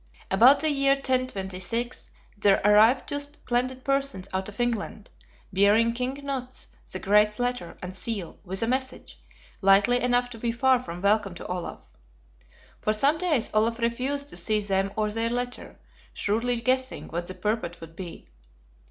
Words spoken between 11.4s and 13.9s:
Olaf. For some days Olaf